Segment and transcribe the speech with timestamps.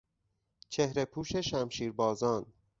[0.69, 2.45] چهرهپوش شمشیربازان